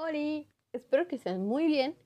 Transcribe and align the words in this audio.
Hola, 0.00 0.44
espero 0.72 1.08
que 1.08 1.16
estén 1.16 1.44
muy 1.44 1.66
bien 1.66 1.96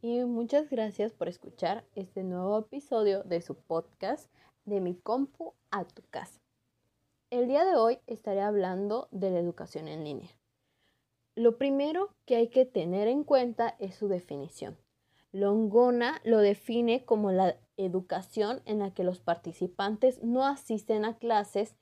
y 0.00 0.24
muchas 0.24 0.70
gracias 0.70 1.12
por 1.12 1.28
escuchar 1.28 1.84
este 1.94 2.24
nuevo 2.24 2.58
episodio 2.58 3.24
de 3.24 3.42
su 3.42 3.56
podcast 3.56 4.32
de 4.64 4.80
mi 4.80 4.94
compu 4.94 5.52
a 5.70 5.84
tu 5.84 6.00
casa. 6.08 6.40
El 7.28 7.48
día 7.48 7.66
de 7.66 7.76
hoy 7.76 7.98
estaré 8.06 8.40
hablando 8.40 9.08
de 9.10 9.30
la 9.30 9.38
educación 9.38 9.86
en 9.88 10.02
línea. 10.02 10.30
Lo 11.34 11.58
primero 11.58 12.14
que 12.24 12.36
hay 12.36 12.48
que 12.48 12.64
tener 12.64 13.06
en 13.06 13.22
cuenta 13.22 13.76
es 13.78 13.96
su 13.96 14.08
definición. 14.08 14.78
Longona 15.30 16.22
lo 16.24 16.38
define 16.38 17.04
como 17.04 17.32
la 17.32 17.58
educación 17.76 18.62
en 18.64 18.78
la 18.78 18.94
que 18.94 19.04
los 19.04 19.20
participantes 19.20 20.22
no 20.22 20.46
asisten 20.46 21.04
a 21.04 21.18
clases 21.18 21.76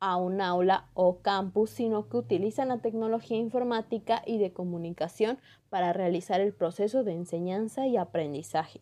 a 0.00 0.16
un 0.16 0.40
aula 0.40 0.88
o 0.94 1.18
campus, 1.18 1.70
sino 1.70 2.08
que 2.08 2.16
utilizan 2.16 2.68
la 2.68 2.78
tecnología 2.78 3.38
informática 3.38 4.22
y 4.26 4.38
de 4.38 4.52
comunicación 4.52 5.38
para 5.70 5.92
realizar 5.92 6.40
el 6.40 6.52
proceso 6.52 7.04
de 7.04 7.12
enseñanza 7.12 7.86
y 7.86 7.96
aprendizaje. 7.96 8.80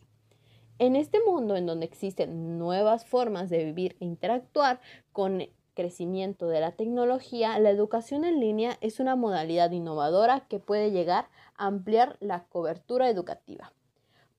En 0.77 0.95
este 0.95 1.19
mundo 1.25 1.55
en 1.55 1.65
donde 1.65 1.85
existen 1.85 2.59
nuevas 2.59 3.05
formas 3.05 3.49
de 3.49 3.63
vivir 3.63 3.95
e 3.99 4.05
interactuar 4.05 4.81
con 5.13 5.41
el 5.41 5.51
crecimiento 5.73 6.47
de 6.47 6.59
la 6.59 6.71
tecnología, 6.71 7.57
la 7.59 7.69
educación 7.69 8.25
en 8.25 8.39
línea 8.39 8.77
es 8.81 8.99
una 8.99 9.15
modalidad 9.15 9.71
innovadora 9.71 10.41
que 10.41 10.59
puede 10.59 10.91
llegar 10.91 11.27
a 11.55 11.67
ampliar 11.67 12.17
la 12.19 12.43
cobertura 12.45 13.09
educativa 13.09 13.71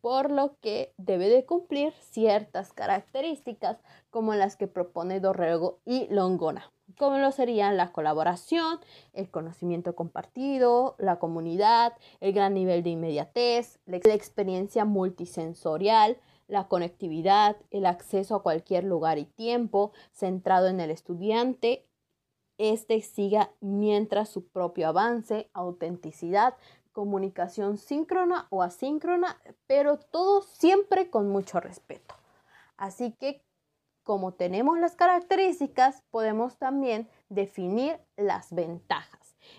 por 0.07 0.31
lo 0.31 0.57
que 0.61 0.95
debe 0.99 1.29
de 1.29 1.45
cumplir 1.45 1.93
ciertas 1.99 2.73
características 2.73 3.79
como 4.09 4.37
las 4.37 4.55
que 4.55 4.69
propone 4.69 5.19
Dorrego 5.19 5.81
y 5.85 6.07
Longona, 6.11 6.71
como 6.97 7.19
lo 7.19 7.33
serían 7.33 7.77
la 7.77 7.91
colaboración, 7.91 8.79
el 9.15 9.29
conocimiento 9.29 9.97
compartido, 9.97 10.95
la 11.01 11.19
comunidad, 11.19 11.95
el 12.21 12.33
gran 12.33 12.55
nivel 12.55 12.85
de 12.85 12.91
inmediatez, 12.91 13.81
la 13.85 13.97
experiencia 13.97 14.85
multisensorial, 14.85 16.19
la 16.47 16.69
conectividad, 16.69 17.57
el 17.73 17.85
acceso 17.85 18.37
a 18.37 18.43
cualquier 18.45 18.85
lugar 18.85 19.19
y 19.19 19.25
tiempo, 19.25 19.91
centrado 20.13 20.69
en 20.69 20.79
el 20.79 20.93
estudiante, 20.93 21.85
este 22.59 23.03
siga 23.03 23.51
mientras 23.61 24.29
su 24.29 24.47
propio 24.47 24.89
avance, 24.89 25.51
autenticidad, 25.53 26.55
comunicación 26.97 27.77
síncrona 27.77 28.47
o 28.49 28.63
asíncrona, 28.63 29.37
pero 29.67 29.99
todo 29.99 30.41
siempre 30.41 31.11
con 31.11 31.29
mucho 31.29 31.61
respeto. 31.61 32.15
Así 32.79 33.13
que 33.21 33.43
como 34.03 34.33
tenemos 34.33 34.79
las 34.79 34.97
características, 34.97 36.03
podemos 36.11 36.57
también 36.57 37.07
definir 37.29 37.99
las 38.17 38.51
ventajas. 38.51 39.16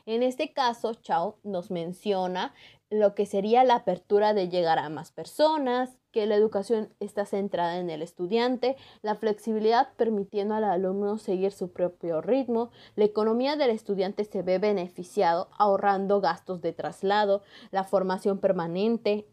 En 0.07 0.23
este 0.23 0.53
caso, 0.53 0.93
Chao 0.93 1.37
nos 1.43 1.69
menciona 1.69 2.53
lo 2.89 3.13
que 3.13 3.25
sería 3.25 3.65
la 3.65 3.75
apertura 3.75 4.33
de 4.33 4.47
llegar 4.47 4.79
a 4.79 4.87
más 4.87 5.11
personas, 5.11 5.97
que 6.13 6.25
la 6.25 6.35
educación 6.35 6.93
está 7.01 7.25
centrada 7.25 7.77
en 7.77 7.89
el 7.89 8.01
estudiante, 8.01 8.77
la 9.01 9.15
flexibilidad 9.15 9.89
permitiendo 9.97 10.55
al 10.55 10.63
alumno 10.63 11.17
seguir 11.17 11.51
su 11.51 11.73
propio 11.73 12.21
ritmo, 12.21 12.71
la 12.95 13.03
economía 13.03 13.57
del 13.57 13.71
estudiante 13.71 14.23
se 14.23 14.43
ve 14.43 14.59
beneficiado 14.59 15.49
ahorrando 15.57 16.21
gastos 16.21 16.61
de 16.61 16.71
traslado, 16.71 17.43
la 17.71 17.83
formación 17.83 18.39
permanente, 18.39 19.27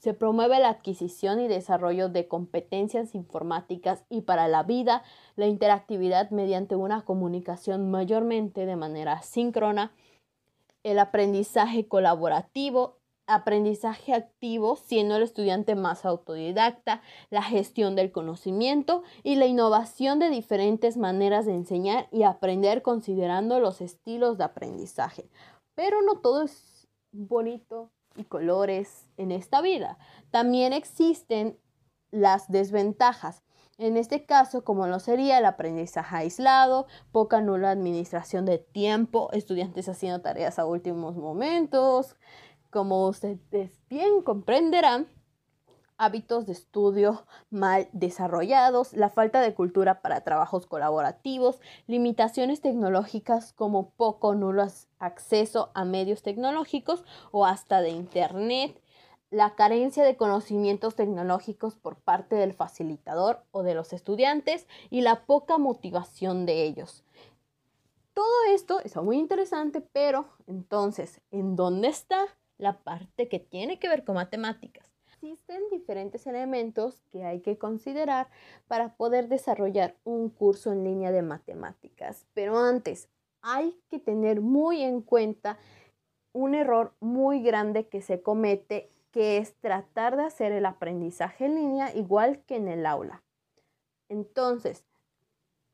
se 0.00 0.14
promueve 0.14 0.58
la 0.58 0.70
adquisición 0.70 1.40
y 1.40 1.46
desarrollo 1.46 2.08
de 2.08 2.26
competencias 2.26 3.14
informáticas 3.14 4.02
y 4.08 4.22
para 4.22 4.48
la 4.48 4.62
vida, 4.62 5.02
la 5.36 5.46
interactividad 5.46 6.30
mediante 6.30 6.74
una 6.74 7.02
comunicación 7.02 7.90
mayormente 7.90 8.64
de 8.64 8.76
manera 8.76 9.20
síncrona, 9.20 9.92
el 10.84 10.98
aprendizaje 10.98 11.86
colaborativo, 11.86 12.96
aprendizaje 13.26 14.14
activo, 14.14 14.76
siendo 14.76 15.16
el 15.16 15.22
estudiante 15.22 15.74
más 15.74 16.06
autodidacta, 16.06 17.02
la 17.28 17.42
gestión 17.42 17.94
del 17.94 18.10
conocimiento 18.10 19.02
y 19.22 19.36
la 19.36 19.46
innovación 19.46 20.18
de 20.18 20.30
diferentes 20.30 20.96
maneras 20.96 21.44
de 21.44 21.52
enseñar 21.52 22.08
y 22.10 22.22
aprender 22.22 22.80
considerando 22.80 23.60
los 23.60 23.82
estilos 23.82 24.38
de 24.38 24.44
aprendizaje. 24.44 25.28
Pero 25.74 26.00
no 26.00 26.20
todo 26.20 26.42
es 26.42 26.88
bonito 27.12 27.90
y 28.16 28.24
colores 28.24 29.08
en 29.16 29.32
esta 29.32 29.60
vida. 29.60 29.98
También 30.30 30.72
existen 30.72 31.58
las 32.10 32.50
desventajas. 32.50 33.42
En 33.78 33.96
este 33.96 34.26
caso, 34.26 34.62
como 34.62 34.86
lo 34.86 34.98
sería 35.00 35.38
el 35.38 35.46
aprendizaje 35.46 36.16
aislado, 36.16 36.86
poca 37.12 37.40
nula 37.40 37.70
administración 37.70 38.44
de 38.44 38.58
tiempo, 38.58 39.30
estudiantes 39.32 39.88
haciendo 39.88 40.20
tareas 40.20 40.58
a 40.58 40.66
últimos 40.66 41.16
momentos, 41.16 42.16
como 42.68 43.06
ustedes 43.08 43.80
bien 43.88 44.22
comprenderán, 44.22 45.08
hábitos 46.00 46.46
de 46.46 46.52
estudio 46.52 47.26
mal 47.50 47.88
desarrollados, 47.92 48.94
la 48.94 49.10
falta 49.10 49.42
de 49.42 49.52
cultura 49.52 50.00
para 50.00 50.22
trabajos 50.22 50.66
colaborativos, 50.66 51.60
limitaciones 51.86 52.62
tecnológicas 52.62 53.52
como 53.52 53.90
poco 53.90 54.34
nulo 54.34 54.66
acceso 54.98 55.70
a 55.74 55.84
medios 55.84 56.22
tecnológicos 56.22 57.04
o 57.32 57.44
hasta 57.44 57.82
de 57.82 57.90
Internet, 57.90 58.80
la 59.30 59.54
carencia 59.54 60.02
de 60.02 60.16
conocimientos 60.16 60.96
tecnológicos 60.96 61.76
por 61.76 61.96
parte 61.96 62.34
del 62.34 62.54
facilitador 62.54 63.44
o 63.50 63.62
de 63.62 63.74
los 63.74 63.92
estudiantes 63.92 64.66
y 64.88 65.02
la 65.02 65.26
poca 65.26 65.58
motivación 65.58 66.46
de 66.46 66.64
ellos. 66.64 67.04
Todo 68.14 68.44
esto 68.48 68.80
es 68.80 68.96
muy 68.96 69.18
interesante, 69.18 69.82
pero 69.82 70.26
entonces, 70.46 71.20
¿en 71.30 71.56
dónde 71.56 71.88
está 71.88 72.26
la 72.56 72.78
parte 72.78 73.28
que 73.28 73.38
tiene 73.38 73.78
que 73.78 73.88
ver 73.88 74.04
con 74.04 74.16
matemáticas? 74.16 74.89
Existen 75.22 75.62
diferentes 75.70 76.26
elementos 76.26 77.02
que 77.10 77.24
hay 77.24 77.40
que 77.40 77.58
considerar 77.58 78.30
para 78.68 78.96
poder 78.96 79.28
desarrollar 79.28 79.94
un 80.02 80.30
curso 80.30 80.72
en 80.72 80.82
línea 80.82 81.12
de 81.12 81.20
matemáticas, 81.20 82.24
pero 82.32 82.58
antes 82.58 83.10
hay 83.42 83.78
que 83.90 83.98
tener 83.98 84.40
muy 84.40 84.80
en 84.80 85.02
cuenta 85.02 85.58
un 86.32 86.54
error 86.54 86.94
muy 87.00 87.42
grande 87.42 87.86
que 87.86 88.00
se 88.00 88.22
comete 88.22 88.90
que 89.10 89.36
es 89.36 89.54
tratar 89.56 90.16
de 90.16 90.22
hacer 90.22 90.52
el 90.52 90.64
aprendizaje 90.64 91.44
en 91.44 91.56
línea 91.56 91.94
igual 91.94 92.42
que 92.46 92.56
en 92.56 92.68
el 92.68 92.86
aula. 92.86 93.22
Entonces, 94.08 94.86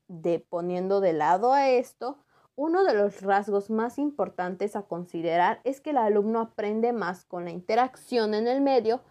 de 0.09 0.41
poniendo 0.41 1.01
de 1.01 1.13
lado 1.13 1.53
a 1.53 1.69
esto, 1.71 2.19
uno 2.57 2.83
de 2.83 2.95
los 2.95 3.23
rasgos 3.23 3.71
más 3.71 3.97
importantes 3.97 4.75
a 4.75 4.83
considerar 4.83 5.61
es 5.63 5.81
que 5.81 5.91
el 5.91 5.99
alumno 5.99 6.41
aprende 6.41 6.93
más 6.93 7.25
con 7.25 7.45
la 7.45 7.53
interacción 7.53 8.35
en 8.35 8.49
el 8.49 8.61
medio, 8.61 9.03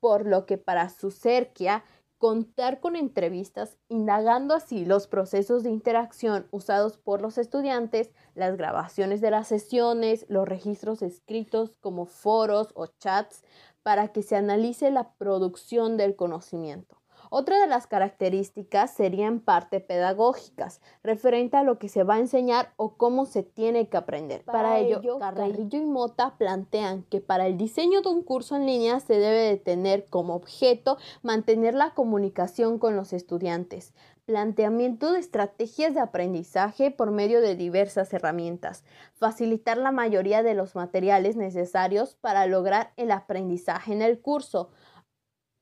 por 0.00 0.26
lo 0.26 0.46
que 0.46 0.58
para 0.58 0.88
su 0.88 1.10
cerquia 1.10 1.84
contar 2.18 2.80
con 2.80 2.96
entrevistas, 2.96 3.78
indagando 3.88 4.54
así 4.54 4.84
los 4.84 5.06
procesos 5.06 5.62
de 5.62 5.70
interacción 5.70 6.46
usados 6.50 6.98
por 6.98 7.22
los 7.22 7.38
estudiantes, 7.38 8.10
las 8.34 8.58
grabaciones 8.58 9.22
de 9.22 9.30
las 9.30 9.48
sesiones, 9.48 10.26
los 10.28 10.46
registros 10.46 11.00
escritos 11.00 11.76
como 11.80 12.04
foros 12.04 12.72
o 12.74 12.86
chats, 12.86 13.42
para 13.82 14.08
que 14.08 14.22
se 14.22 14.36
analice 14.36 14.90
la 14.90 15.14
producción 15.14 15.96
del 15.96 16.14
conocimiento. 16.14 17.00
Otra 17.32 17.60
de 17.60 17.68
las 17.68 17.86
características 17.86 18.92
serían 18.92 19.38
parte 19.38 19.78
pedagógicas, 19.78 20.80
referente 21.04 21.56
a 21.56 21.62
lo 21.62 21.78
que 21.78 21.88
se 21.88 22.02
va 22.02 22.16
a 22.16 22.18
enseñar 22.18 22.72
o 22.76 22.96
cómo 22.96 23.24
se 23.24 23.44
tiene 23.44 23.88
que 23.88 23.96
aprender. 23.96 24.42
Para, 24.44 24.80
ello, 24.80 25.20
Carrillo 25.20 25.78
y 25.78 25.86
Mota 25.86 26.34
plantean 26.38 27.04
que 27.04 27.20
para 27.20 27.46
el 27.46 27.56
diseño 27.56 28.02
de 28.02 28.08
un 28.08 28.24
curso 28.24 28.56
en 28.56 28.66
línea 28.66 28.98
se 28.98 29.14
debe 29.14 29.42
de 29.42 29.56
tener 29.56 30.06
como 30.06 30.34
objeto 30.34 30.98
mantener 31.22 31.74
la 31.74 31.94
comunicación 31.94 32.80
con 32.80 32.96
los 32.96 33.12
estudiantes, 33.12 33.94
planteamiento 34.26 35.12
de 35.12 35.20
estrategias 35.20 35.94
de 35.94 36.00
aprendizaje 36.00 36.90
por 36.90 37.12
medio 37.12 37.40
de 37.40 37.54
diversas 37.54 38.12
herramientas, 38.12 38.84
facilitar 39.12 39.76
la 39.76 39.92
mayoría 39.92 40.42
de 40.42 40.54
los 40.54 40.74
materiales 40.74 41.36
necesarios 41.36 42.16
para 42.20 42.46
lograr 42.46 42.92
el 42.96 43.12
aprendizaje 43.12 43.92
en 43.92 44.02
el 44.02 44.20
curso, 44.20 44.70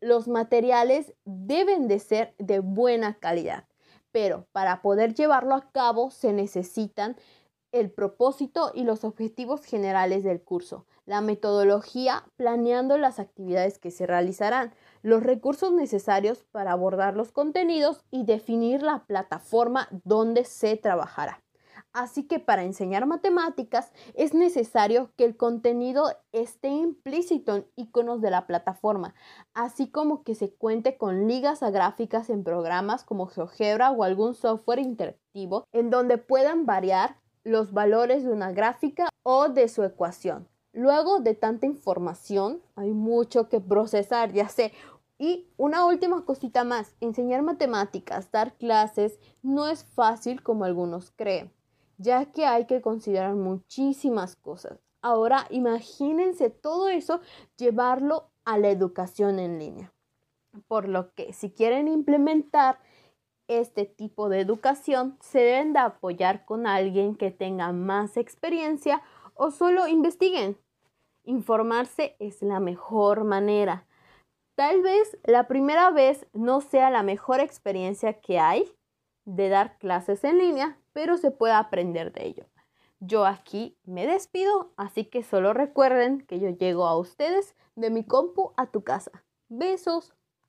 los 0.00 0.29
materiales 0.29 1.15
deben 1.25 1.89
de 1.89 1.99
ser 1.99 2.35
de 2.39 2.61
buena 2.61 3.19
calidad, 3.19 3.67
pero 4.12 4.47
para 4.53 4.83
poder 4.83 5.15
llevarlo 5.15 5.55
a 5.55 5.71
cabo 5.71 6.11
se 6.11 6.33
necesitan 6.33 7.17
el 7.73 7.91
propósito 7.91 8.73
y 8.75 8.85
los 8.85 9.05
objetivos 9.05 9.65
generales 9.65 10.25
del 10.25 10.41
curso, 10.41 10.87
la 11.05 11.21
metodología 11.21 12.25
planeando 12.37 12.97
las 12.97 13.19
actividades 13.19 13.79
que 13.79 13.91
se 13.91 14.06
realizarán, 14.06 14.73
los 15.03 15.23
recursos 15.23 15.73
necesarios 15.73 16.44
para 16.51 16.73
abordar 16.73 17.15
los 17.17 17.31
contenidos 17.31 18.05
y 18.11 18.25
definir 18.25 18.83
la 18.83 19.05
plataforma 19.05 19.89
donde 20.05 20.44
se 20.44 20.77
trabajará. 20.77 21.43
Así 21.93 22.25
que 22.25 22.38
para 22.38 22.64
enseñar 22.64 23.06
matemáticas 23.06 23.93
es 24.14 24.35
necesario 24.35 25.11
que 25.17 25.25
el 25.25 25.37
contenido 25.37 26.05
esté 26.32 26.69
implícito 26.69 27.56
en 27.56 27.67
iconos 27.76 28.20
de 28.20 28.31
la 28.31 28.46
plataforma, 28.46 29.14
así 29.55 29.90
como 29.90 30.23
que 30.23 30.35
se 30.35 30.52
cuente 30.52 30.96
con 30.99 31.26
ligas 31.26 31.62
a 31.62 31.70
gráficas 31.70 32.31
en 32.31 32.44
programas 32.44 33.05
como 33.05 33.26
GeoGebra 33.26 33.90
o 33.90 34.05
algún 34.05 34.35
software 34.35 34.81
interactivo 34.81 35.64
en 35.73 35.90
donde 35.90 36.19
puedan 36.19 36.67
variar 36.67 37.17
los 37.44 37.73
valores 37.73 38.25
de 38.25 38.31
una 38.31 38.52
gráfica 38.52 39.08
o 39.23 39.49
de 39.49 39.69
su 39.69 39.82
ecuación. 39.82 40.49
Luego 40.73 41.20
de 41.20 41.34
tanta 41.34 41.67
información, 41.67 42.61
hay 42.76 42.93
mucho 42.93 43.49
que 43.49 43.61
procesar, 43.61 44.32
ya 44.32 44.49
sé. 44.49 44.73
Y 45.19 45.49
una 45.56 45.84
última 45.87 46.25
cosita 46.25 46.62
más, 46.62 46.94
enseñar 47.00 47.43
matemáticas, 47.43 48.31
dar 48.31 48.55
clases, 48.56 49.19
no 49.43 49.67
es 49.67 49.84
fácil 49.84 50.43
como 50.43 50.64
algunos 50.64 51.11
creen, 51.11 51.52
ya 51.99 52.27
que 52.27 52.47
hay 52.47 52.67
que 52.67 52.81
considerar 52.81 53.35
muchísimas 53.35 54.37
cosas. 54.37 54.79
Ahora 55.03 55.47
imagínense 55.50 56.50
todo 56.50 56.89
eso, 56.89 57.21
llevarlo 57.56 58.31
a 58.45 58.59
la 58.59 58.71
educación 58.71 59.39
en 59.39 59.59
línea. 59.59 59.93
Por 60.67 60.89
lo 60.89 61.12
que 61.15 61.33
si 61.33 61.50
quieren 61.50 61.87
implementar 61.87 62.81
este 63.49 63.85
tipo 63.85 64.29
de 64.29 64.41
educación, 64.41 65.17
se 65.21 65.39
deben 65.41 65.73
de 65.73 65.81
apoyar 65.81 66.45
con 66.45 66.67
alguien 66.67 67.15
que 67.15 67.31
tenga 67.31 67.73
más 67.73 68.17
experiencia 68.17 69.03
o 69.35 69.51
solo 69.51 69.89
investiguen. 69.89 70.59
Informarse 71.25 72.17
es 72.19 72.43
la 72.43 72.61
mejor 72.61 73.25
manera. 73.25 73.87
Tal 74.56 74.83
vez 74.83 75.17
la 75.25 75.47
primera 75.47 75.91
vez 75.91 76.27
no 76.33 76.61
sea 76.61 76.91
la 76.91 77.03
mejor 77.03 77.41
experiencia 77.41 78.21
que 78.21 78.41
hay 78.41 78.71
de 79.25 79.49
dar 79.49 79.79
clases 79.79 80.25
en 80.25 80.39
línea, 80.39 80.79
pero 80.99 81.17
se 81.17 81.31
puede 81.31 81.53
aprender 81.53 82.11
de 82.11 82.27
ello. 82.27 82.47
Yo 82.99 83.25
aquí 83.25 83.79
me 83.85 84.05
despido, 84.05 84.73
así 84.77 85.05
que 85.05 85.23
solo 85.23 85.53
recuerden 85.53 86.23
que 86.23 86.41
yo 86.41 86.49
llego 86.50 86.89
a 86.89 86.99
ustedes 86.99 87.55
de 87.77 87.91
mi 87.91 88.03
compu 88.03 88.53
a 88.56 88.73
tu 88.73 88.83
casa. 88.83 89.25
Besos. 89.49 90.12